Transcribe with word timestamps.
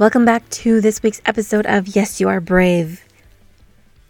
Welcome 0.00 0.24
back 0.24 0.48
to 0.48 0.80
this 0.80 1.02
week's 1.02 1.20
episode 1.26 1.66
of 1.66 1.88
Yes, 1.88 2.20
You 2.22 2.30
Are 2.30 2.40
Brave. 2.40 3.04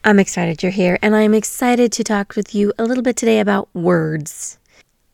I'm 0.05 0.21
excited 0.21 0.63
you're 0.63 0.71
here, 0.71 1.01
and 1.03 1.17
I'm 1.17 1.35
excited 1.35 1.91
to 1.91 2.05
talk 2.05 2.37
with 2.37 2.55
you 2.55 2.73
a 2.79 2.85
little 2.85 3.03
bit 3.03 3.17
today 3.17 3.41
about 3.41 3.69
words. 3.75 4.61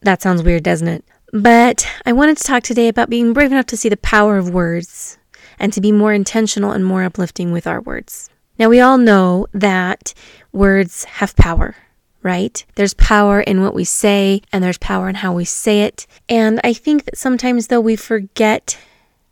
That 0.02 0.20
sounds 0.20 0.42
weird, 0.42 0.64
doesn't 0.64 0.86
it? 0.86 1.02
But 1.32 1.90
I 2.04 2.12
wanted 2.12 2.36
to 2.36 2.44
talk 2.44 2.62
today 2.62 2.88
about 2.88 3.08
being 3.08 3.32
brave 3.32 3.52
enough 3.52 3.64
to 3.68 3.76
see 3.78 3.88
the 3.88 3.96
power 3.96 4.36
of 4.36 4.50
words 4.50 5.16
and 5.58 5.72
to 5.72 5.80
be 5.80 5.92
more 5.92 6.12
intentional 6.12 6.72
and 6.72 6.84
more 6.84 7.04
uplifting 7.04 7.52
with 7.52 7.66
our 7.66 7.80
words. 7.80 8.28
Now, 8.58 8.68
we 8.68 8.78
all 8.78 8.98
know 8.98 9.46
that 9.54 10.12
words 10.52 11.04
have 11.04 11.34
power, 11.36 11.74
right? 12.22 12.62
There's 12.74 12.92
power 12.92 13.40
in 13.40 13.62
what 13.62 13.74
we 13.74 13.84
say, 13.84 14.42
and 14.52 14.62
there's 14.62 14.76
power 14.76 15.08
in 15.08 15.14
how 15.14 15.32
we 15.32 15.46
say 15.46 15.84
it. 15.84 16.06
And 16.28 16.60
I 16.62 16.74
think 16.74 17.06
that 17.06 17.16
sometimes, 17.16 17.68
though, 17.68 17.80
we 17.80 17.96
forget 17.96 18.76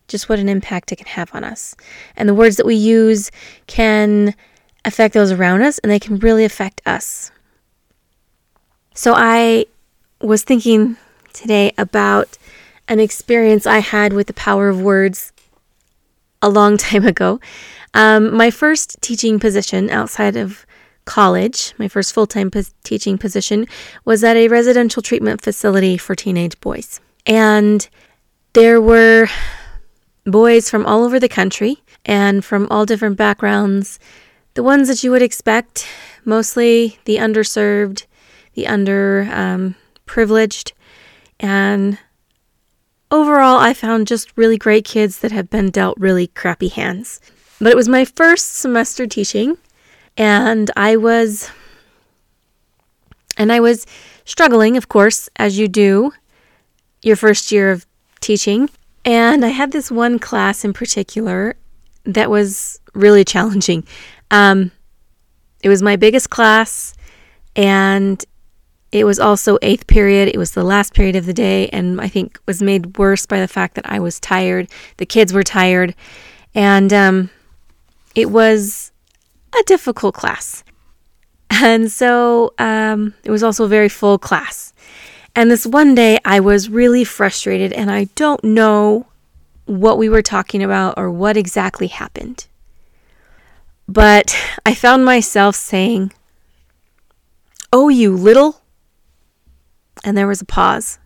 just 0.09 0.29
what 0.29 0.39
an 0.39 0.49
impact 0.49 0.93
it 0.93 0.97
can 0.97 1.07
have 1.07 1.35
on 1.35 1.45
us. 1.45 1.75
And 2.17 2.29
the 2.29 2.35
words 2.35 2.57
that 2.57 2.67
we 2.67 2.75
use 2.75 3.31
can 3.67 4.35
affect 4.85 5.15
those 5.15 5.33
around 5.33 5.63
us, 5.63 5.79
and 5.79 5.91
they 5.91 5.99
can 5.99 6.19
really 6.19 6.45
affect 6.45 6.83
us. 6.87 7.31
So 8.95 9.15
I 9.17 9.67
was 10.21 10.45
thinking 10.45 10.97
today 11.33 11.73
about 11.77 12.39
an 12.89 13.01
experience 13.01 13.67
I 13.67 13.79
had 13.79 14.13
with 14.13 14.27
the 14.27 14.35
power 14.35 14.69
of 14.69 14.81
words 14.81 15.33
a 16.43 16.49
long 16.49 16.77
time 16.89 17.07
ago. 17.07 17.41
Um, 17.95 18.35
my 18.35 18.51
first 18.51 19.01
teaching 19.01 19.39
position 19.39 19.89
outside 19.91 20.37
of 20.37 20.67
college, 21.05 21.75
my 21.79 21.89
first 21.89 22.13
full 22.13 22.27
time 22.27 22.51
teaching 22.83 23.19
position, 23.19 23.67
was 24.05 24.25
at 24.25 24.37
a 24.37 24.49
residential 24.49 25.03
treatment 25.03 25.41
facility 25.41 25.97
for 25.97 26.15
teenage 26.15 26.59
boys. 26.61 27.01
And 27.27 27.89
there 28.53 28.81
were 28.81 29.29
boys 30.25 30.71
from 30.71 30.87
all 30.87 31.05
over 31.05 31.21
the 31.21 31.29
country 31.29 31.83
and 32.05 32.45
from 32.45 32.67
all 32.71 32.87
different 32.87 33.17
backgrounds. 33.17 33.99
The 34.55 34.63
ones 34.63 34.89
that 34.89 35.03
you 35.03 35.11
would 35.11 35.23
expect, 35.23 35.87
mostly 36.25 36.99
the 37.05 37.17
underserved, 37.17 38.07
the 38.55 38.67
under 38.67 39.29
um, 39.33 39.75
and 41.41 41.99
overall, 43.11 43.59
I 43.59 43.75
found 43.75 44.07
just 44.07 44.33
really 44.37 44.57
great 44.57 44.85
kids 44.85 45.19
that 45.19 45.33
have 45.33 45.51
been 45.51 45.71
dealt 45.71 45.99
really 45.99 46.29
crappy 46.29 46.69
hands. 46.69 47.21
But 47.59 47.73
it 47.73 47.77
was 47.77 47.89
my 47.89 48.05
first 48.05 48.57
semester 48.57 49.07
teaching, 49.07 49.59
and 50.17 50.71
I 50.77 50.97
was 50.97 51.51
and 53.37 53.53
I 53.53 53.61
was 53.61 53.87
struggling, 54.25 54.77
of 54.77 54.89
course, 54.89 55.29
as 55.37 55.59
you 55.59 55.67
do 55.69 56.13
your 57.03 57.17
first 57.17 57.51
year 57.51 57.71
of 57.71 57.87
teaching. 58.21 58.71
And 59.05 59.45
I 59.45 59.49
had 59.49 59.73
this 59.73 59.91
one 59.91 60.19
class 60.19 60.65
in 60.65 60.73
particular 60.73 61.57
that 62.05 62.31
was 62.31 62.81
really 62.95 63.25
challenging. 63.25 63.87
Um, 64.31 64.71
it 65.63 65.69
was 65.69 65.83
my 65.83 65.97
biggest 65.97 66.31
class, 66.31 66.95
and 67.57 68.25
it 68.93 69.05
was 69.05 69.19
also 69.19 69.59
eighth 69.63 69.87
period. 69.87 70.29
It 70.29 70.39
was 70.39 70.53
the 70.53 70.63
last 70.63 70.95
period 70.95 71.17
of 71.17 71.27
the 71.27 71.35
day, 71.35 71.69
and 71.69 72.01
I 72.01 72.09
think 72.09 72.39
was 72.47 72.63
made 72.63 72.99
worse 72.99 73.27
by 73.27 73.41
the 73.41 73.49
fact 73.49 73.75
that 73.75 73.91
I 73.91 73.99
was 73.99 74.21
tired. 74.21 74.71
The 74.99 75.07
kids 75.07 75.33
were 75.33 75.43
tired, 75.43 75.95
and 76.55 76.93
um, 76.93 77.31
it 78.15 78.31
was 78.31 78.93
a 79.59 79.63
difficult 79.65 80.15
class. 80.15 80.65
And 81.51 81.91
so 81.91 82.53
um, 82.59 83.15
it 83.23 83.31
was 83.31 83.43
also 83.43 83.65
a 83.65 83.69
very 83.69 83.89
full 83.89 84.19
class. 84.19 84.73
And 85.37 85.51
this 85.51 85.67
one 85.67 85.95
day 85.95 86.19
I 86.25 86.41
was 86.41 86.69
really 86.69 87.05
frustrated, 87.05 87.73
and 87.73 87.91
I 87.91 88.05
don't 88.15 88.43
know 88.45 89.07
what 89.67 89.99
we 89.99 90.09
were 90.09 90.23
talking 90.23 90.63
about 90.63 90.95
or 90.97 91.11
what 91.11 91.37
exactly 91.37 91.89
happened. 91.89 92.47
But 93.89 94.37
I 94.67 94.75
found 94.75 95.05
myself 95.05 95.57
saying, 95.57 96.13
Oh, 97.73 97.89
you 97.89 98.15
little. 98.15 98.61
And 100.05 100.17
there 100.17 100.29
was 100.29 100.41
a 100.41 100.45
pause. 100.45 100.99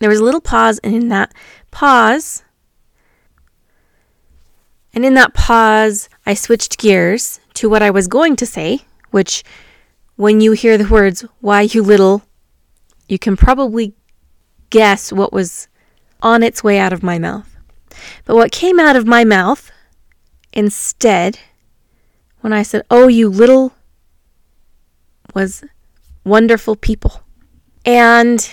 There 0.00 0.10
was 0.10 0.20
a 0.20 0.24
little 0.24 0.40
pause, 0.40 0.78
and 0.80 0.94
in 0.94 1.08
that 1.08 1.32
pause, 1.70 2.44
and 4.94 5.04
in 5.04 5.14
that 5.14 5.34
pause, 5.34 6.08
I 6.26 6.34
switched 6.34 6.78
gears 6.78 7.40
to 7.54 7.68
what 7.68 7.82
I 7.82 7.90
was 7.90 8.06
going 8.06 8.36
to 8.36 8.46
say, 8.46 8.80
which, 9.10 9.42
when 10.16 10.40
you 10.40 10.52
hear 10.52 10.78
the 10.78 10.88
words, 10.88 11.24
why 11.40 11.62
you 11.62 11.82
little, 11.82 12.22
you 13.08 13.18
can 13.18 13.36
probably 13.36 13.94
guess 14.70 15.12
what 15.12 15.32
was 15.32 15.68
on 16.22 16.42
its 16.42 16.62
way 16.62 16.78
out 16.78 16.92
of 16.92 17.02
my 17.02 17.18
mouth. 17.18 17.56
But 18.24 18.36
what 18.36 18.52
came 18.52 18.78
out 18.78 18.96
of 18.96 19.06
my 19.06 19.24
mouth 19.24 19.70
instead, 20.52 21.38
when 22.40 22.52
I 22.52 22.62
said, 22.62 22.82
oh, 22.90 23.08
you 23.08 23.28
little, 23.28 23.72
was 25.34 25.64
wonderful 26.24 26.76
people. 26.76 27.22
And 27.84 28.48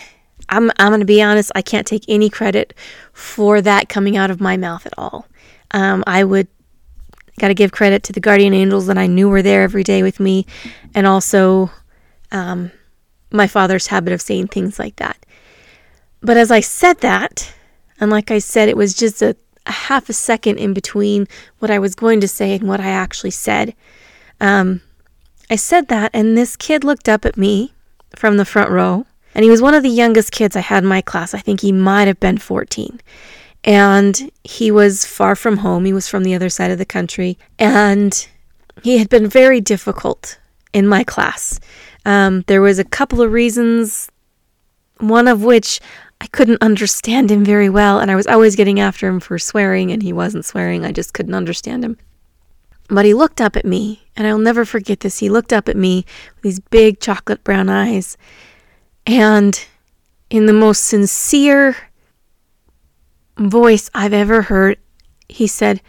I'm, 0.49 0.71
I'm 0.77 0.89
going 0.89 0.99
to 0.99 1.05
be 1.05 1.21
honest, 1.21 1.51
I 1.55 1.61
can't 1.61 1.87
take 1.87 2.05
any 2.07 2.29
credit 2.29 2.73
for 3.11 3.61
that 3.61 3.89
coming 3.89 4.17
out 4.17 4.31
of 4.31 4.39
my 4.39 4.57
mouth 4.57 4.85
at 4.85 4.93
all. 4.97 5.27
Um, 5.71 6.03
I 6.07 6.23
would 6.23 6.47
got 7.39 7.49
to 7.49 7.53
give 7.53 7.71
credit 7.71 8.03
to 8.03 8.13
the 8.13 8.19
guardian 8.19 8.53
angels 8.53 8.87
that 8.87 8.97
I 8.97 9.07
knew 9.07 9.27
were 9.27 9.41
there 9.41 9.63
every 9.63 9.83
day 9.83 10.03
with 10.03 10.19
me, 10.19 10.45
and 10.93 11.05
also 11.05 11.69
um, 12.31 12.71
my 13.35 13.47
father's 13.47 13.87
habit 13.87 14.13
of 14.13 14.21
saying 14.21 14.47
things 14.47 14.79
like 14.79 14.95
that. 14.97 15.25
But 16.21 16.37
as 16.37 16.51
I 16.51 16.59
said 16.59 16.99
that, 16.99 17.53
and 17.99 18.11
like 18.11 18.31
I 18.31 18.39
said, 18.39 18.69
it 18.69 18.77
was 18.77 18.93
just 18.93 19.21
a, 19.21 19.35
a 19.65 19.71
half 19.71 20.09
a 20.09 20.13
second 20.13 20.57
in 20.57 20.73
between 20.73 21.27
what 21.59 21.71
I 21.71 21.79
was 21.79 21.95
going 21.95 22.21
to 22.21 22.27
say 22.27 22.55
and 22.55 22.67
what 22.67 22.79
I 22.79 22.89
actually 22.89 23.31
said. 23.31 23.75
Um, 24.41 24.81
I 25.49 25.55
said 25.55 25.87
that, 25.89 26.11
and 26.13 26.37
this 26.37 26.55
kid 26.55 26.83
looked 26.83 27.07
up 27.07 27.25
at 27.25 27.37
me 27.37 27.73
from 28.15 28.37
the 28.37 28.45
front 28.45 28.71
row, 28.71 29.05
and 29.33 29.43
he 29.43 29.51
was 29.51 29.61
one 29.61 29.73
of 29.73 29.83
the 29.83 29.89
youngest 29.89 30.31
kids 30.31 30.55
I 30.55 30.61
had 30.61 30.83
in 30.83 30.89
my 30.89 31.01
class. 31.01 31.33
I 31.33 31.39
think 31.39 31.61
he 31.61 31.71
might 31.71 32.07
have 32.07 32.19
been 32.19 32.37
14. 32.37 33.01
And 33.65 34.31
he 34.43 34.71
was 34.71 35.05
far 35.05 35.35
from 35.35 35.57
home. 35.57 35.85
He 35.85 35.93
was 35.93 36.07
from 36.07 36.23
the 36.23 36.35
other 36.35 36.49
side 36.49 36.71
of 36.71 36.77
the 36.77 36.85
country. 36.85 37.37
And 37.59 38.27
he 38.81 38.97
had 38.97 39.09
been 39.09 39.27
very 39.27 39.59
difficult 39.59 40.37
in 40.71 40.87
my 40.87 41.03
class. 41.03 41.59
Um, 42.05 42.43
there 42.47 42.61
was 42.61 42.79
a 42.79 42.83
couple 42.83 43.21
of 43.21 43.31
reasons, 43.31 44.09
one 44.99 45.27
of 45.27 45.43
which 45.43 45.79
I 46.21 46.27
couldn't 46.27 46.61
understand 46.61 47.31
him 47.31 47.43
very 47.43 47.69
well, 47.69 47.99
and 47.99 48.09
I 48.09 48.15
was 48.15 48.27
always 48.27 48.55
getting 48.55 48.79
after 48.79 49.07
him 49.07 49.19
for 49.19 49.37
swearing, 49.37 49.91
and 49.91 50.01
he 50.01 50.13
wasn't 50.13 50.45
swearing. 50.45 50.85
I 50.85 50.91
just 50.91 51.13
couldn't 51.13 51.33
understand 51.33 51.83
him. 51.83 51.97
But 52.87 53.05
he 53.05 53.13
looked 53.13 53.41
up 53.41 53.55
at 53.55 53.65
me, 53.65 54.07
and 54.15 54.27
I'll 54.27 54.37
never 54.37 54.63
forget 54.63 54.99
this. 54.99 55.19
He 55.19 55.29
looked 55.29 55.51
up 55.51 55.67
at 55.67 55.75
me 55.75 56.05
with 56.35 56.43
these 56.43 56.59
big 56.59 56.99
chocolate 56.99 57.43
brown 57.43 57.69
eyes, 57.69 58.17
and 59.05 59.65
in 60.29 60.45
the 60.45 60.53
most 60.53 60.85
sincere 60.85 61.75
voice 63.37 63.89
I've 63.93 64.13
ever 64.13 64.43
heard, 64.43 64.77
he 65.27 65.47
said, 65.47 65.81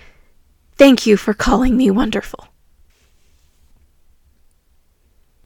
Thank 0.77 1.07
you 1.07 1.17
for 1.17 1.33
calling 1.33 1.77
me 1.77 1.91
wonderful. 1.91 2.49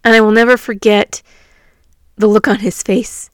And 0.03 0.15
I 0.15 0.21
will 0.21 0.31
never 0.31 0.57
forget 0.57 1.23
the 2.17 2.27
look 2.27 2.49
on 2.49 2.61
his 2.61 2.83
face 2.83 3.31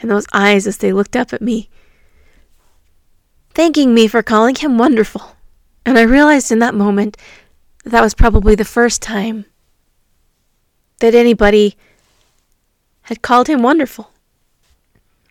and 0.00 0.10
those 0.10 0.26
eyes 0.32 0.66
as 0.66 0.78
they 0.78 0.92
looked 0.92 1.16
up 1.16 1.32
at 1.32 1.42
me, 1.42 1.68
thanking 3.52 3.94
me 3.94 4.08
for 4.08 4.22
calling 4.22 4.54
him 4.54 4.78
wonderful. 4.78 5.36
And 5.84 5.98
I 5.98 6.02
realized 6.02 6.50
in 6.50 6.58
that 6.60 6.74
moment 6.74 7.16
that 7.84 7.90
that 7.90 8.02
was 8.02 8.14
probably 8.14 8.54
the 8.54 8.64
first 8.64 9.02
time 9.02 9.44
that 11.00 11.14
anybody 11.14 11.76
had 13.02 13.22
called 13.22 13.48
him 13.48 13.62
wonderful. 13.62 14.10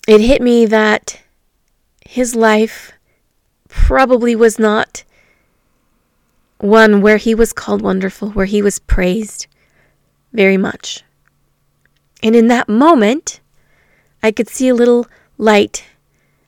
It 0.08 0.22
hit 0.22 0.42
me 0.42 0.66
that 0.66 1.22
his 2.06 2.36
life 2.36 2.94
probably 3.68 4.36
was 4.36 4.58
not 4.58 5.04
one 6.58 7.02
where 7.02 7.18
he 7.18 7.36
was 7.36 7.54
called 7.54 7.82
wonderful, 7.82 8.32
where 8.32 8.48
he 8.48 8.62
was 8.62 8.80
praised 8.80 9.48
very 10.34 10.58
much. 10.58 11.04
And 12.22 12.36
in 12.36 12.48
that 12.48 12.68
moment, 12.70 13.40
I 14.22 14.32
could 14.32 14.50
see 14.50 14.68
a 14.68 14.76
little 14.76 15.08
light, 15.38 15.86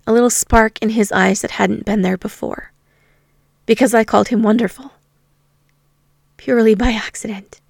a 0.06 0.12
little 0.14 0.30
spark 0.30 0.78
in 0.82 0.90
his 0.90 1.12
eyes 1.12 1.42
that 1.42 1.52
hadn't 1.52 1.86
been 1.86 2.02
there 2.02 2.18
before. 2.18 2.72
because 3.66 3.94
I 3.94 4.04
called 4.04 4.28
him 4.28 4.44
wonderful. 4.44 4.92
Purely 6.38 6.76
by 6.76 6.92
accident. 6.92 7.62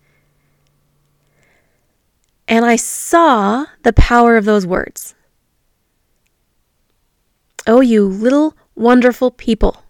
And 2.47 2.65
I 2.65 2.75
saw 2.75 3.65
the 3.83 3.93
power 3.93 4.35
of 4.35 4.45
those 4.45 4.65
words. 4.65 5.13
Oh, 7.67 7.81
you 7.81 8.05
little 8.05 8.55
wonderful 8.75 9.29
people. 9.31 9.83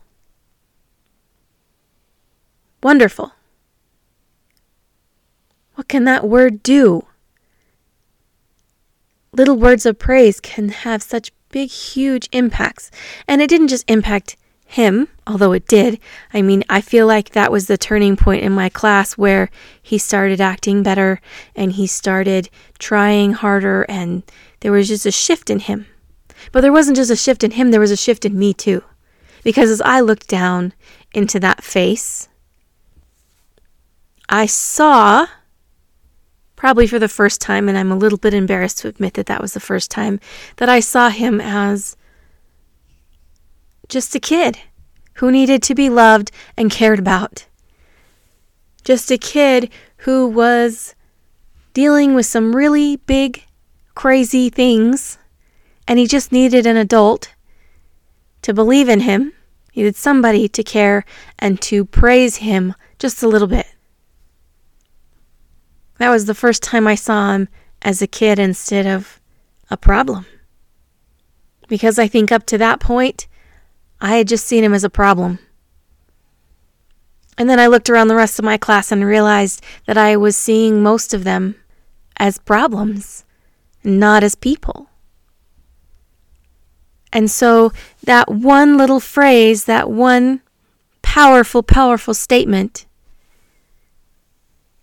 Wonderful. 2.84 3.32
What 5.82 5.88
can 5.88 6.04
that 6.04 6.28
word 6.28 6.62
do? 6.62 7.08
Little 9.34 9.58
words 9.58 9.84
of 9.88 9.98
praise 9.98 10.40
can 10.40 10.70
have 10.70 11.02
such 11.02 11.32
big, 11.50 11.72
huge 11.72 12.30
impacts. 12.32 12.92
And 13.28 13.42
it 13.42 13.50
didn't 13.50 13.70
just 13.70 13.90
impact 13.90 14.38
him, 14.64 15.08
although 15.26 15.54
it 15.54 15.68
did. 15.68 16.00
I 16.36 16.44
mean, 16.44 16.64
I 16.70 16.82
feel 16.82 17.08
like 17.08 17.32
that 17.32 17.52
was 17.52 17.66
the 17.66 17.80
turning 17.80 18.16
point 18.16 18.44
in 18.44 18.52
my 18.52 18.70
class 18.70 19.14
where 19.14 19.50
he 19.82 19.98
started 19.98 20.40
acting 20.40 20.84
better 20.84 21.20
and 21.56 21.72
he 21.72 21.88
started 21.88 22.52
trying 22.78 23.34
harder, 23.34 23.82
and 23.90 24.22
there 24.60 24.72
was 24.72 24.88
just 24.88 25.08
a 25.08 25.12
shift 25.12 25.50
in 25.50 25.58
him. 25.58 25.88
But 26.52 26.62
there 26.62 26.72
wasn't 26.72 26.98
just 26.98 27.10
a 27.10 27.16
shift 27.16 27.44
in 27.44 27.50
him, 27.50 27.72
there 27.72 27.80
was 27.80 27.90
a 27.90 27.98
shift 27.98 28.24
in 28.24 28.38
me 28.38 28.54
too. 28.54 28.84
Because 29.44 29.72
as 29.72 29.82
I 29.82 30.00
looked 30.00 30.28
down 30.28 30.74
into 31.12 31.40
that 31.40 31.64
face, 31.64 32.30
I 34.30 34.46
saw, 34.46 35.26
probably 36.62 36.86
for 36.86 37.00
the 37.00 37.08
first 37.08 37.42
time, 37.42 37.68
and 37.68 37.76
I'm 37.76 37.92
a 37.92 37.96
little 37.96 38.20
bit 38.20 38.36
embarrassed 38.36 38.78
to 38.82 38.88
admit 38.88 39.16
that 39.16 39.26
that 39.26 39.42
was 39.42 39.56
the 39.56 39.60
first 39.60 39.90
time, 39.90 40.20
that 40.58 40.70
I 40.70 40.80
saw 40.80 41.10
him 41.10 41.42
as 41.42 41.98
just 43.90 44.14
a 44.14 44.20
kid 44.20 44.60
who 45.16 45.32
needed 45.32 45.64
to 45.64 45.74
be 45.74 45.90
loved 45.90 46.30
and 46.56 46.70
cared 46.70 47.00
about. 47.00 47.48
Just 48.84 49.10
a 49.10 49.18
kid 49.18 49.72
who 50.06 50.28
was 50.28 50.94
dealing 51.74 52.14
with 52.14 52.28
some 52.28 52.56
really 52.56 52.98
big, 52.98 53.44
crazy 53.96 54.52
things, 54.52 55.18
and 55.88 55.98
he 55.98 56.06
just 56.06 56.32
needed 56.32 56.68
an 56.68 56.78
adult 56.78 57.34
to 58.44 58.54
believe 58.54 58.88
in 58.88 59.00
him, 59.00 59.34
needed 59.76 59.96
somebody 59.96 60.48
to 60.50 60.64
care 60.64 61.06
and 61.40 61.60
to 61.64 61.86
praise 61.86 62.36
him 62.36 62.76
just 63.00 63.24
a 63.24 63.28
little 63.28 63.48
bit. 63.48 63.66
That 66.02 66.10
was 66.10 66.26
the 66.26 66.34
first 66.34 66.64
time 66.64 66.88
I 66.88 66.96
saw 66.96 67.34
him 67.34 67.48
as 67.84 68.02
a 68.02 68.08
kid 68.08 68.40
instead 68.40 68.88
of 68.88 69.22
a 69.70 69.78
problem. 69.78 70.26
Because 71.68 72.00
I 72.00 72.08
think 72.08 72.32
up 72.32 72.44
to 72.48 72.58
that 72.58 72.80
point, 72.80 73.28
I 74.02 74.16
had 74.16 74.28
just 74.28 74.48
seen 74.48 74.64
him 74.64 74.74
as 74.74 74.84
a 74.84 74.90
problem. 74.90 75.38
And 77.38 77.48
then 77.48 77.60
I 77.60 77.68
looked 77.68 77.88
around 77.88 78.08
the 78.08 78.16
rest 78.16 78.40
of 78.40 78.46
my 78.46 78.58
class 78.58 78.92
and 78.92 79.06
realized 79.06 79.64
that 79.86 79.96
I 79.96 80.18
was 80.18 80.36
seeing 80.36 80.82
most 80.82 81.14
of 81.14 81.24
them 81.24 81.54
as 82.18 82.40
problems, 82.40 83.24
not 83.84 84.24
as 84.24 84.34
people. 84.34 84.90
And 87.14 87.30
so 87.30 87.72
that 88.06 88.28
one 88.28 88.76
little 88.76 89.00
phrase, 89.00 89.66
that 89.66 89.88
one 89.88 90.42
powerful, 91.04 91.62
powerful 91.62 92.16
statement, 92.16 92.88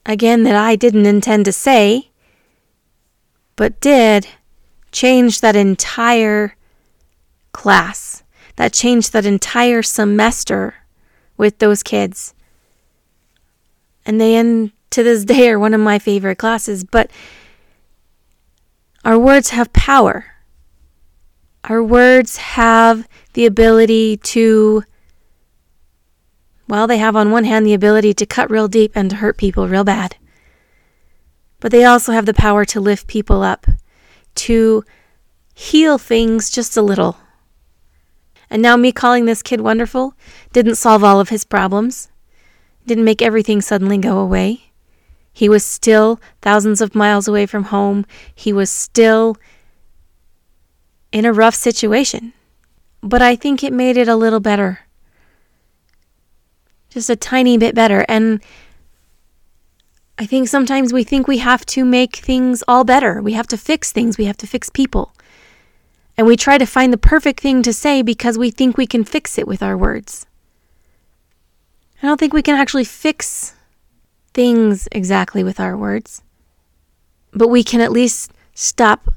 again, 0.09 0.43
that 0.43 0.57
I 0.57 0.75
didn't 0.75 1.07
intend 1.07 1.45
to 1.45 1.53
say, 1.53 2.11
but 3.55 3.79
did 3.81 4.27
change 4.91 5.41
that 5.41 5.55
entire 5.55 6.57
class 7.53 8.25
that 8.57 8.73
changed 8.73 9.13
that 9.13 9.25
entire 9.25 9.83
semester 9.83 10.75
with 11.37 11.59
those 11.59 11.85
kids. 11.85 12.35
And 14.05 14.21
they, 14.21 14.35
end 14.35 14.73
to 14.91 15.05
this 15.05 15.25
day, 15.25 15.51
are 15.51 15.59
one 15.59 15.75
of 15.75 15.81
my 15.81 16.01
favorite 16.01 16.39
classes. 16.39 16.83
But 16.83 17.11
our 19.05 19.17
words 19.17 19.51
have 19.51 19.73
power. 19.73 20.27
Our 21.65 21.83
words 21.83 22.39
have 22.39 23.09
the 23.35 23.47
ability 23.47 24.17
to, 24.17 24.83
well, 26.69 26.87
they 26.87 26.99
have 26.99 27.17
on 27.17 27.31
one 27.31 27.45
hand 27.45 27.67
the 27.67 27.75
ability 27.75 28.15
to 28.15 28.27
cut 28.27 28.51
real 28.51 28.69
deep 28.69 28.93
and 28.95 29.11
to 29.11 29.17
hurt 29.17 29.37
people 29.37 29.67
real 29.67 29.85
bad. 29.85 30.17
But 31.61 31.73
they 31.73 31.85
also 31.85 32.13
have 32.13 32.27
the 32.27 32.35
power 32.35 32.65
to 32.67 32.81
lift 32.81 33.07
people 33.07 33.43
up, 33.43 33.67
to 34.37 34.85
heal 35.55 35.99
things 35.99 36.51
just 36.51 36.77
a 36.77 36.83
little 36.83 37.17
and 38.51 38.63
now, 38.63 38.77
me 38.77 38.93
calling 38.93 39.27
this 39.27 39.43
kid 39.43 39.61
wonderful 39.61 40.15
didn't 40.53 40.77
solve 40.77 41.05
all 41.05 41.21
of 41.21 41.29
his 41.29 41.45
problems, 41.45 42.11
didn't 42.87 43.05
make 43.05 43.21
everything 43.21 43.61
suddenly 43.61 43.99
go 43.99 44.19
away. 44.19 44.73
He 45.33 45.49
was 45.49 45.65
still 45.65 46.19
thousands 46.41 46.81
of 46.81 46.95
miles 46.95 47.29
away 47.29 47.47
from 47.47 47.65
home. 47.65 48.07
He 48.35 48.53
was 48.53 48.71
still 48.71 49.37
in 51.13 51.25
a 51.25 51.33
rough 51.33 51.55
situation. 51.55 52.33
But 53.03 53.23
I 53.23 53.37
think 53.37 53.63
it 53.63 53.73
made 53.73 53.97
it 53.97 54.09
a 54.09 54.17
little 54.17 54.41
better. 54.41 54.81
Just 56.99 57.11
a 57.11 57.15
tiny 57.15 57.57
bit 57.57 57.77
better. 57.77 58.05
And 58.09 58.43
I 60.19 60.27
think 60.27 60.49
sometimes 60.49 60.93
we 60.93 61.05
think 61.05 61.29
we 61.29 61.39
have 61.39 61.65
to 61.67 61.85
make 61.85 62.17
things 62.17 62.65
all 62.67 62.83
better. 62.83 63.23
We 63.23 63.35
have 63.35 63.47
to 63.47 63.57
fix 63.57 63.93
things. 63.93 64.19
We 64.19 64.25
have 64.25 64.37
to 64.39 64.49
fix 64.49 64.69
people. 64.69 65.15
And 66.17 66.27
we 66.27 66.37
try 66.37 66.59
to 66.59 66.67
find 66.67 66.93
the 66.93 66.99
perfect 66.99 67.39
thing 67.39 67.63
to 67.63 67.73
say 67.73 68.03
because 68.03 68.37
we 68.37 68.51
think 68.51 68.77
we 68.77 68.85
can 68.89 69.05
fix 69.05 69.39
it 69.39 69.47
with 69.47 69.63
our 69.63 69.77
words. 69.77 70.27
I 72.03 72.09
don't 72.09 72.19
think 72.19 72.33
we 72.33 72.43
can 72.43 72.57
actually 72.57 72.83
fix 72.83 73.55
things 74.35 74.89
exactly 74.91 75.45
with 75.45 75.61
our 75.61 75.77
words, 75.77 76.23
but 77.33 77.47
we 77.47 77.63
can 77.63 77.81
at 77.81 77.93
least 77.93 78.33
stop 78.55 79.09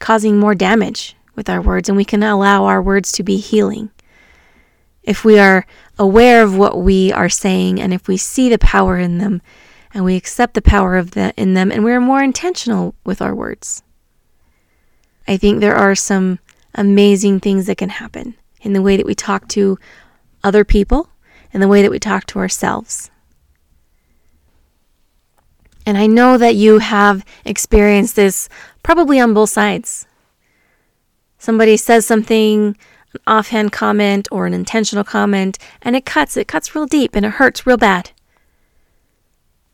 causing 0.00 0.38
more 0.38 0.54
damage 0.54 1.16
with 1.34 1.48
our 1.48 1.62
words 1.62 1.88
and 1.88 1.96
we 1.96 2.04
can 2.04 2.22
allow 2.22 2.66
our 2.66 2.82
words 2.82 3.10
to 3.12 3.22
be 3.22 3.38
healing. 3.38 3.90
If 5.02 5.24
we 5.24 5.38
are 5.38 5.66
aware 5.98 6.42
of 6.42 6.56
what 6.56 6.80
we 6.80 7.12
are 7.12 7.28
saying 7.28 7.80
and 7.80 7.92
if 7.92 8.08
we 8.08 8.16
see 8.16 8.48
the 8.48 8.58
power 8.58 8.98
in 8.98 9.18
them 9.18 9.42
and 9.92 10.04
we 10.04 10.16
accept 10.16 10.54
the 10.54 10.62
power 10.62 10.96
of 10.96 11.12
the, 11.12 11.34
in 11.36 11.54
them 11.54 11.70
and 11.70 11.84
we're 11.84 12.00
more 12.00 12.22
intentional 12.22 12.94
with 13.04 13.20
our 13.20 13.34
words. 13.34 13.82
I 15.26 15.36
think 15.36 15.60
there 15.60 15.74
are 15.74 15.94
some 15.94 16.38
amazing 16.74 17.40
things 17.40 17.66
that 17.66 17.78
can 17.78 17.90
happen 17.90 18.34
in 18.62 18.72
the 18.72 18.82
way 18.82 18.96
that 18.96 19.06
we 19.06 19.14
talk 19.14 19.48
to 19.48 19.78
other 20.42 20.64
people 20.64 21.08
and 21.52 21.62
the 21.62 21.68
way 21.68 21.82
that 21.82 21.90
we 21.90 21.98
talk 21.98 22.26
to 22.26 22.38
ourselves. 22.38 23.10
And 25.84 25.98
I 25.98 26.06
know 26.06 26.38
that 26.38 26.54
you 26.54 26.78
have 26.78 27.24
experienced 27.44 28.16
this 28.16 28.48
probably 28.82 29.18
on 29.20 29.34
both 29.34 29.50
sides. 29.50 30.06
Somebody 31.38 31.76
says 31.76 32.06
something, 32.06 32.76
offhand 33.26 33.72
comment 33.72 34.28
or 34.30 34.46
an 34.46 34.54
intentional 34.54 35.04
comment, 35.04 35.58
and 35.80 35.96
it 35.96 36.04
cuts, 36.04 36.36
it 36.36 36.48
cuts 36.48 36.74
real 36.74 36.86
deep 36.86 37.14
and 37.14 37.26
it 37.26 37.32
hurts 37.32 37.66
real 37.66 37.76
bad. 37.76 38.10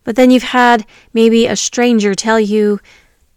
But 0.05 0.17
then 0.17 0.31
you've 0.31 0.43
had 0.43 0.87
maybe 1.13 1.47
a 1.47 1.57
stranger 1.57 2.15
tell 2.15 2.41
you 2.41 2.81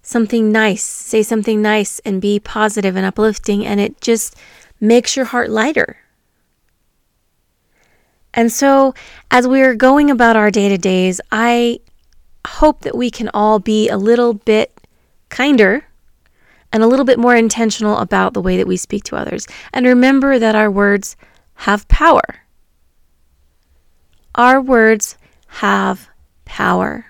something 0.02 0.52
nice, 0.52 0.84
say 0.84 1.24
something 1.24 1.62
nice 1.62 2.00
and 2.00 2.22
be 2.22 2.40
positive 2.40 2.96
and 2.96 3.06
uplifting, 3.06 3.66
and 3.66 3.80
it 3.80 4.00
just 4.02 4.36
makes 4.80 5.16
your 5.16 5.26
heart 5.26 5.50
lighter. 5.50 5.98
And 8.34 8.52
so, 8.52 8.94
as 9.30 9.48
we're 9.48 9.76
going 9.76 10.10
about 10.10 10.38
our 10.38 10.52
day 10.52 10.70
to 10.70 10.78
days, 10.78 11.20
I 11.32 11.80
hope 12.48 12.82
that 12.82 12.96
we 12.96 13.12
can 13.12 13.30
all 13.34 13.60
be 13.60 13.90
a 13.90 13.98
little 13.98 14.34
bit 14.34 14.72
kinder 15.30 15.86
and 16.74 16.84
a 16.84 16.88
little 16.88 17.06
bit 17.06 17.20
more 17.20 17.36
intentional 17.36 17.98
about 17.98 18.34
the 18.34 18.42
way 18.42 18.58
that 18.58 18.68
we 18.68 18.78
speak 18.78 19.04
to 19.06 19.16
others. 19.16 19.48
And 19.74 19.86
remember 19.86 20.40
that 20.40 20.56
our 20.56 20.72
words 20.72 21.16
have 21.56 21.88
power. 21.88 22.22
Our 24.36 24.62
words 24.62 25.18
have 25.48 26.10
power. 26.46 27.06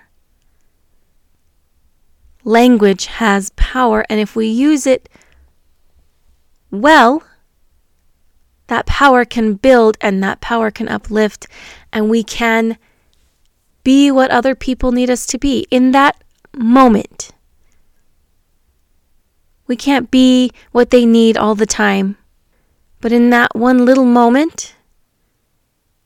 Language 2.44 3.06
has 3.06 3.50
power, 3.50 4.04
and 4.08 4.18
if 4.18 4.34
we 4.34 4.48
use 4.48 4.86
it 4.86 5.08
well, 6.72 7.22
that 8.66 8.86
power 8.86 9.24
can 9.24 9.54
build 9.54 9.96
and 10.00 10.22
that 10.24 10.40
power 10.40 10.70
can 10.70 10.88
uplift, 10.88 11.46
and 11.92 12.10
we 12.10 12.24
can 12.24 12.78
be 13.84 14.10
what 14.10 14.30
other 14.30 14.54
people 14.54 14.90
need 14.90 15.10
us 15.10 15.26
to 15.26 15.38
be 15.38 15.66
in 15.70 15.92
that 15.92 16.22
moment. 16.56 17.30
We 19.72 19.76
can't 19.76 20.10
be 20.10 20.52
what 20.72 20.90
they 20.90 21.06
need 21.06 21.38
all 21.38 21.54
the 21.54 21.64
time, 21.64 22.18
but 23.00 23.10
in 23.10 23.30
that 23.30 23.56
one 23.56 23.86
little 23.86 24.04
moment, 24.04 24.74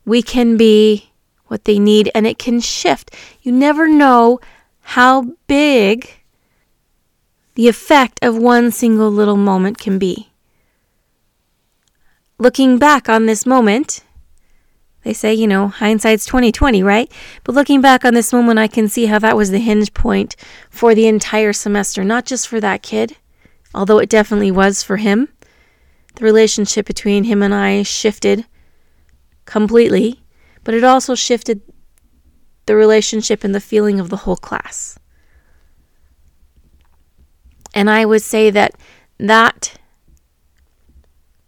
we 0.05 0.23
can 0.23 0.57
be 0.57 1.11
what 1.49 1.65
they 1.65 1.81
need 1.81 2.09
and 2.15 2.29
it 2.29 2.39
can 2.39 2.61
shift. 2.61 3.13
You 3.43 3.51
never 3.51 3.89
know 3.89 4.39
how 4.83 5.35
big 5.49 6.23
the 7.57 7.67
effect 7.67 8.21
of 8.23 8.39
one 8.39 8.71
single 8.71 9.11
little 9.11 9.37
moment 9.37 9.79
can 9.79 9.99
be. 9.99 10.31
Looking 12.39 12.79
back 12.79 13.09
on 13.09 13.27
this 13.27 13.45
moment 13.45 14.05
They 15.03 15.13
say, 15.13 15.35
you 15.35 15.49
know, 15.49 15.69
hindsight's 15.69 16.27
2020, 16.27 16.85
right? 16.85 17.11
But 17.43 17.57
looking 17.57 17.81
back 17.81 18.05
on 18.05 18.15
this 18.15 18.33
moment, 18.33 18.59
I 18.61 18.69
can 18.69 18.89
see 18.89 19.07
how 19.07 19.19
that 19.21 19.37
was 19.37 19.51
the 19.51 19.59
hinge 19.59 19.93
point 19.93 20.37
for 20.71 20.95
the 20.95 21.07
entire 21.07 21.53
semester, 21.53 22.05
not 22.05 22.27
just 22.27 22.49
for 22.49 22.61
that 22.61 22.83
kid, 22.83 23.17
although 23.75 23.99
it 23.99 24.09
definitely 24.09 24.51
was 24.51 24.83
for 24.83 24.97
him. 24.97 25.29
The 26.15 26.25
relationship 26.25 26.87
between 26.87 27.25
him 27.25 27.43
and 27.43 27.55
I 27.55 27.83
shifted 27.83 28.47
completely, 29.45 30.23
but 30.65 30.75
it 30.75 30.85
also 30.85 31.15
shifted 31.15 31.61
the 32.67 32.75
relationship 32.75 33.45
and 33.45 33.55
the 33.55 33.61
feeling 33.61 34.01
of 34.01 34.11
the 34.11 34.19
whole 34.19 34.37
class. 34.37 34.99
And 37.75 37.91
I 37.91 38.05
would 38.05 38.23
say 38.23 38.51
that 38.51 38.75
that 39.19 39.79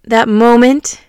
that 0.05 0.29
moment 0.29 1.01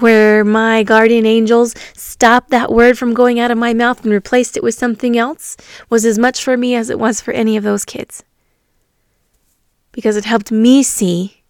where 0.00 0.44
my 0.44 0.82
guardian 0.82 1.26
angels 1.26 1.74
stopped 1.94 2.50
that 2.50 2.72
word 2.72 2.96
from 2.96 3.14
going 3.14 3.38
out 3.38 3.50
of 3.50 3.58
my 3.58 3.74
mouth 3.74 4.02
and 4.02 4.12
replaced 4.12 4.56
it 4.56 4.62
with 4.62 4.74
something 4.74 5.18
else 5.18 5.56
was 5.90 6.04
as 6.04 6.18
much 6.18 6.42
for 6.42 6.56
me 6.56 6.74
as 6.74 6.88
it 6.88 6.98
was 6.98 7.20
for 7.20 7.32
any 7.32 7.56
of 7.56 7.64
those 7.64 7.84
kids. 7.84 8.24
Because 9.92 10.16
it 10.16 10.24
helped 10.24 10.50
me 10.50 10.82
see 10.82 11.42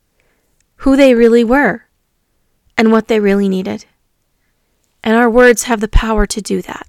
who 0.77 0.97
they 0.97 1.15
really 1.15 1.45
were 1.45 1.87
and 2.77 2.91
what 2.91 3.09
they 3.09 3.21
really 3.21 3.49
needed. 3.49 3.87
And 5.05 5.17
our 5.17 5.31
words 5.31 5.65
have 5.65 5.81
the 5.81 5.89
power 5.89 6.27
to 6.27 6.41
do 6.41 6.63
that. 6.63 6.87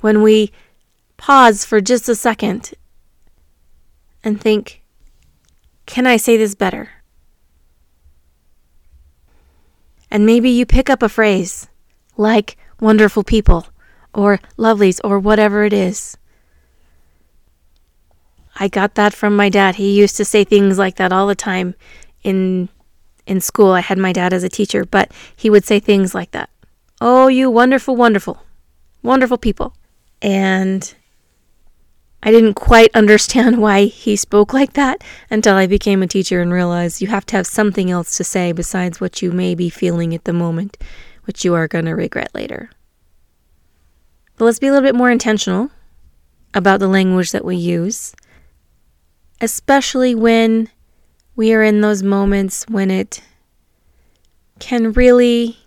When 0.00 0.22
we 0.22 0.52
pause 1.16 1.64
for 1.64 1.80
just 1.80 2.08
a 2.08 2.14
second 2.14 2.74
and 4.22 4.40
think, 4.40 4.82
can 5.86 6.06
I 6.06 6.16
say 6.16 6.36
this 6.36 6.54
better? 6.54 6.90
And 10.10 10.26
maybe 10.26 10.50
you 10.50 10.66
pick 10.66 10.88
up 10.88 11.02
a 11.02 11.08
phrase 11.08 11.68
like 12.16 12.56
wonderful 12.80 13.24
people 13.24 13.66
or 14.12 14.38
lovelies 14.56 15.00
or 15.02 15.18
whatever 15.18 15.64
it 15.64 15.72
is. 15.72 16.16
I 18.56 18.68
got 18.68 18.94
that 18.94 19.14
from 19.14 19.36
my 19.36 19.48
dad. 19.48 19.76
He 19.76 19.98
used 19.98 20.16
to 20.16 20.24
say 20.24 20.44
things 20.44 20.78
like 20.78 20.96
that 20.96 21.12
all 21.12 21.26
the 21.26 21.34
time 21.34 21.74
in 22.22 22.68
in 23.26 23.40
school. 23.40 23.72
I 23.72 23.80
had 23.80 23.98
my 23.98 24.12
dad 24.12 24.32
as 24.32 24.44
a 24.44 24.48
teacher, 24.48 24.84
but 24.84 25.10
he 25.34 25.50
would 25.50 25.64
say 25.64 25.80
things 25.80 26.14
like 26.14 26.30
that. 26.32 26.50
Oh, 27.00 27.28
you 27.28 27.50
wonderful, 27.50 27.96
wonderful, 27.96 28.42
wonderful 29.02 29.38
people. 29.38 29.74
And 30.22 30.94
I 32.22 32.30
didn't 32.30 32.54
quite 32.54 32.90
understand 32.94 33.60
why 33.60 33.84
he 33.84 34.16
spoke 34.16 34.52
like 34.52 34.72
that 34.74 35.02
until 35.30 35.56
I 35.56 35.66
became 35.66 36.02
a 36.02 36.06
teacher 36.06 36.40
and 36.40 36.52
realized 36.52 37.02
you 37.02 37.08
have 37.08 37.26
to 37.26 37.36
have 37.36 37.46
something 37.46 37.90
else 37.90 38.16
to 38.16 38.24
say 38.24 38.52
besides 38.52 39.00
what 39.00 39.22
you 39.22 39.32
may 39.32 39.54
be 39.54 39.68
feeling 39.68 40.14
at 40.14 40.24
the 40.24 40.32
moment, 40.32 40.78
which 41.24 41.44
you 41.44 41.54
are 41.54 41.68
going 41.68 41.84
to 41.86 41.92
regret 41.92 42.34
later. 42.34 42.70
But 44.36 44.46
let's 44.46 44.58
be 44.58 44.66
a 44.66 44.72
little 44.72 44.86
bit 44.86 44.96
more 44.96 45.10
intentional 45.10 45.70
about 46.54 46.80
the 46.80 46.88
language 46.88 47.32
that 47.32 47.44
we 47.44 47.56
use, 47.56 48.14
especially 49.40 50.14
when 50.14 50.68
we 51.36 51.52
are 51.52 51.62
in 51.62 51.80
those 51.80 52.02
moments 52.02 52.64
when 52.68 52.90
it 52.90 53.22
can 54.58 54.92
really 54.92 55.58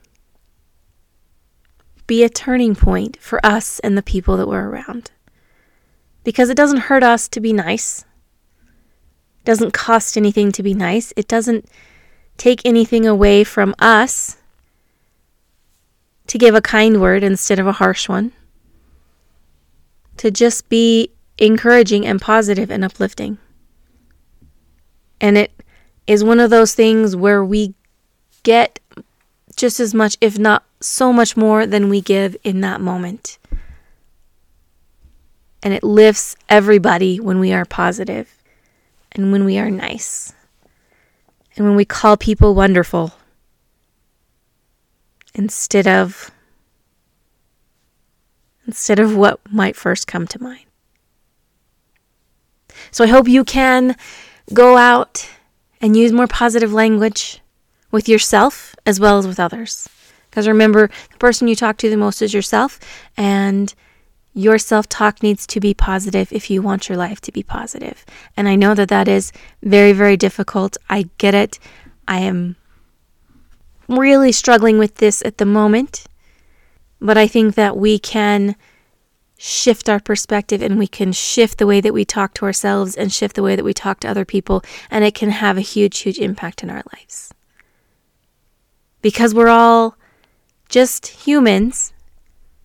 be 2.07 2.24
a 2.24 2.29
turning 2.29 2.74
point 2.74 3.17
for 3.19 3.45
us 3.45 3.79
and 3.79 3.97
the 3.97 4.01
people 4.01 4.38
that 4.38 4.47
we're 4.47 4.69
around 4.69 5.12
because 6.27 6.50
it 6.50 6.57
doesn't 6.57 6.89
hurt 6.91 7.03
us 7.03 7.29
to 7.29 7.39
be 7.39 7.53
nice. 7.53 8.03
It 9.39 9.45
doesn't 9.45 9.71
cost 9.71 10.17
anything 10.17 10.51
to 10.51 10.62
be 10.62 10.74
nice. 10.74 11.13
It 11.15 11.25
doesn't 11.25 11.69
take 12.36 12.65
anything 12.65 13.07
away 13.07 13.45
from 13.45 13.74
us 13.79 14.36
to 16.27 16.38
give 16.38 16.53
a 16.53 16.62
kind 16.62 17.00
word 17.00 17.24
instead 17.24 17.59
of 17.59 17.65
a 17.67 17.71
harsh 17.71 18.09
one. 18.09 18.33
To 20.17 20.29
just 20.29 20.67
be 20.67 21.12
encouraging 21.38 22.05
and 22.05 22.19
positive 22.19 22.69
and 22.69 22.83
uplifting. 22.83 23.38
And 25.19 25.38
it 25.38 25.51
is 26.05 26.24
one 26.24 26.39
of 26.39 26.50
those 26.50 26.74
things 26.74 27.15
where 27.15 27.43
we 27.43 27.74
get 28.43 28.79
just 29.55 29.79
as 29.79 29.93
much, 29.93 30.17
if 30.21 30.38
not 30.38 30.63
so 30.79 31.12
much 31.12 31.36
more, 31.36 31.65
than 31.65 31.89
we 31.89 32.01
give 32.01 32.38
in 32.43 32.62
that 32.62 32.81
moment 32.81 33.38
and 35.67 35.74
it 35.74 35.83
lifts 35.83 36.36
everybody 36.47 37.19
when 37.19 37.39
we 37.39 37.51
are 37.51 37.65
positive 37.65 38.41
and 39.12 39.31
when 39.31 39.43
we 39.43 39.57
are 39.57 39.69
nice 39.69 40.33
and 41.55 41.65
when 41.65 41.75
we 41.75 41.83
call 41.83 42.15
people 42.15 42.55
wonderful 42.55 43.13
instead 45.33 45.88
of 45.88 46.31
instead 48.65 49.00
of 49.00 49.15
what 49.15 49.39
might 49.51 49.75
first 49.75 50.07
come 50.07 50.27
to 50.27 50.41
mind. 50.41 50.65
So 52.91 53.03
I 53.03 53.07
hope 53.07 53.27
you 53.27 53.43
can 53.43 53.95
go 54.54 54.77
out 54.77 55.30
and 55.82 55.96
use 55.96 56.12
more 56.12 56.27
positive 56.27 56.74
language 56.74 57.42
with 57.92 58.10
yourself 58.10 58.75
as 58.86 59.00
well 59.00 59.18
as 59.18 59.27
with 59.27 59.39
others. 59.39 59.88
Because 60.30 60.48
remember, 60.48 60.89
the 61.12 61.18
person 61.18 61.48
you 61.48 61.56
talk 61.56 61.77
to 61.77 61.89
the 61.89 61.98
most 61.98 62.22
is 62.22 62.34
yourself 62.34 62.80
and 63.16 63.74
your 64.34 64.60
self 64.60 64.88
talk 64.88 65.24
needs 65.24 65.48
to 65.48 65.60
be 65.60 65.74
positive 65.74 66.32
if 66.32 66.50
you 66.50 66.62
want 66.62 66.88
your 66.88 66.98
life 66.98 67.20
to 67.22 67.32
be 67.32 67.42
positive. 67.42 68.06
And 68.36 68.48
I 68.48 68.56
know 68.56 68.75
that 68.75 68.89
that 68.89 69.08
is 69.08 69.32
very, 69.63 69.94
very 69.94 70.16
difficult. 70.16 70.77
I 70.89 71.10
get 71.18 71.34
it. 71.34 71.58
I 72.08 72.20
am 72.20 72.56
really 73.88 74.32
struggling 74.32 74.77
with 74.77 74.96
this 74.96 75.24
at 75.25 75.39
the 75.39 75.46
moment. 75.46 76.06
But 77.01 77.18
I 77.18 77.27
think 77.27 77.56
that 77.56 77.77
we 77.77 77.98
can 77.98 78.56
shift 79.38 79.88
our 79.88 80.00
perspective 80.00 80.62
and 80.62 80.77
we 80.77 80.88
can 80.88 81.12
shift 81.12 81.58
the 81.58 81.67
way 81.67 81.79
that 81.79 81.94
we 81.94 82.03
talk 82.03 82.34
to 82.34 82.46
ourselves 82.46 82.96
and 82.96 83.13
shift 83.13 83.36
the 83.36 83.44
way 83.44 83.56
that 83.56 83.65
we 83.65 83.74
talk 83.74 84.00
to 84.00 84.08
other 84.08 84.25
people. 84.25 84.63
And 84.89 85.03
it 85.03 85.13
can 85.13 85.29
have 85.29 85.58
a 85.58 85.62
huge, 85.62 86.00
huge 86.00 86.20
impact 86.20 86.63
in 86.63 86.70
our 86.70 86.84
lives. 86.94 87.34
Because 89.01 89.34
we're 89.34 89.50
all 89.50 89.96
just 90.70 91.08
humans 91.08 91.94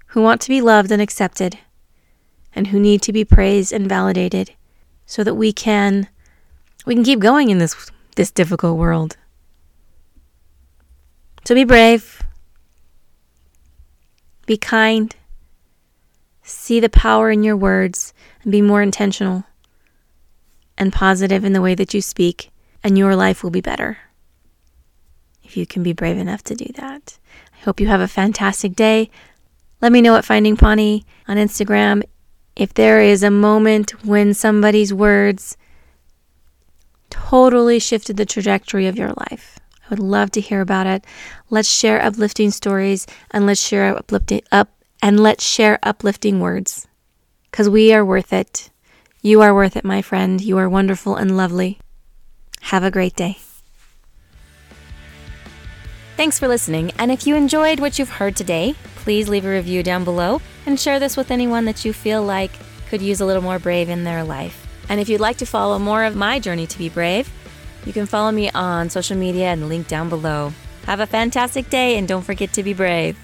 who 0.09 0.23
want 0.23 0.41
to 0.43 0.49
be 0.49 0.61
loved 0.61 0.91
and 0.91 1.01
accepted, 1.01 1.59
and 2.55 2.67
who 2.67 2.79
need 2.79 3.01
to 3.03 3.13
be 3.13 3.25
praised 3.25 3.73
and 3.73 3.89
validated 3.89 4.53
so 5.07 5.25
that 5.25 5.35
we 5.35 5.53
can 5.53 6.09
we 6.85 6.95
can 6.95 7.05
keep 7.05 7.19
going 7.19 7.49
in 7.49 7.59
this 7.59 7.91
this 8.17 8.31
difficult 8.31 8.77
world. 8.77 9.17
So 11.45 11.55
be 11.55 11.65
brave. 11.65 12.23
Be 14.47 14.57
kind. 14.57 15.15
See 16.43 16.81
the 16.81 16.89
power 16.89 17.31
in 17.31 17.43
your 17.43 17.57
words 17.57 18.13
and 18.43 18.53
be 18.53 18.63
more 18.63 18.83
intentional 18.83 19.45
and 20.77 20.93
positive 20.93 21.45
in 21.45 21.53
the 21.53 21.63
way 21.63 21.75
that 21.75 21.95
you 21.95 22.01
speak, 22.01 22.51
and 22.83 22.99
your 22.99 23.15
life 23.15 23.43
will 23.43 23.51
be 23.51 23.61
better 23.61 23.99
if 25.45 25.57
you 25.57 25.67
can 25.67 25.83
be 25.83 25.93
brave 25.93 26.17
enough 26.17 26.43
to 26.43 26.55
do 26.55 26.67
that. 26.77 27.19
I 27.55 27.65
hope 27.65 27.79
you 27.79 27.87
have 27.87 28.01
a 28.01 28.09
fantastic 28.09 28.75
day. 28.75 29.11
Let 29.81 29.93
me 29.93 30.01
know 30.01 30.17
at 30.17 30.25
Finding 30.25 30.57
Pawnee 30.57 31.05
on 31.29 31.37
Instagram 31.37 32.03
if 32.57 32.73
there 32.75 33.01
is 33.01 33.23
a 33.23 33.31
moment 33.31 34.05
when 34.05 34.35
somebody's 34.35 34.95
words 34.95 35.57
totally 37.11 37.79
shifted 37.79 38.17
the 38.17 38.27
trajectory 38.27 38.87
of 38.87 38.97
your 38.97 39.13
life. 39.31 39.59
I 39.85 39.89
would 39.91 39.99
love 39.99 40.31
to 40.33 40.41
hear 40.41 40.61
about 40.61 40.87
it. 40.87 41.05
Let's 41.51 41.71
share 41.71 42.03
uplifting 42.03 42.51
stories 42.51 43.07
and 43.31 43.45
let's 43.45 43.61
share 43.61 43.95
uplifting 43.97 44.43
up 44.51 44.71
and 45.03 45.21
let's 45.21 45.45
share 45.45 45.79
uplifting 45.83 46.41
words. 46.41 46.87
Cuz 47.51 47.69
we 47.69 47.93
are 47.93 48.05
worth 48.05 48.33
it. 48.33 48.71
You 49.21 49.43
are 49.43 49.55
worth 49.55 49.77
it, 49.77 49.85
my 49.85 50.01
friend. 50.01 50.41
You 50.41 50.57
are 50.59 50.69
wonderful 50.69 51.17
and 51.17 51.37
lovely. 51.37 51.79
Have 52.73 52.85
a 52.85 52.91
great 52.91 53.17
day. 53.17 53.37
Thanks 56.17 56.39
for 56.39 56.47
listening, 56.47 56.93
and 56.99 57.11
if 57.11 57.27
you 57.27 57.35
enjoyed 57.35 57.81
what 57.81 57.99
you've 57.99 58.19
heard 58.21 58.37
today, 58.37 58.75
please 58.97 59.29
leave 59.29 59.45
a 59.45 59.51
review 59.51 59.83
down 59.83 60.05
below 60.05 60.41
and 60.67 60.79
share 60.79 61.01
this 61.01 61.17
with 61.17 61.31
anyone 61.31 61.65
that 61.65 61.85
you 61.85 61.93
feel 61.93 62.23
like 62.23 62.53
could 62.89 63.03
use 63.03 63.21
a 63.21 63.27
little 63.27 63.43
more 63.43 63.59
brave 63.59 63.89
in 63.89 64.05
their 64.05 64.23
life. 64.23 64.67
And 64.89 65.01
if 65.01 65.09
you'd 65.09 65.21
like 65.21 65.39
to 65.39 65.47
follow 65.47 65.79
more 65.79 66.05
of 66.05 66.15
my 66.15 66.39
journey 66.39 66.67
to 66.67 66.79
be 66.79 66.89
brave, 66.89 67.29
you 67.87 67.93
can 67.93 68.07
follow 68.07 68.31
me 68.31 68.51
on 68.51 68.91
social 68.91 69.17
media 69.17 69.47
and 69.47 69.69
link 69.69 69.89
down 69.89 70.09
below. 70.09 70.53
Have 70.85 71.01
a 71.01 71.07
fantastic 71.07 71.71
day 71.71 71.97
and 71.97 72.07
don't 72.07 72.23
forget 72.23 72.53
to 72.53 72.63
be 72.63 72.75
brave. 72.75 73.19